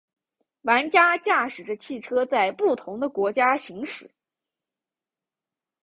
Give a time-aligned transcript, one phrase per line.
[0.63, 4.09] 玩家驾驶着汽车在不同的国家行驶。